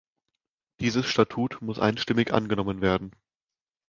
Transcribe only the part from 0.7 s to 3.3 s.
Dieses Statut muss einstimmig angenommen werden.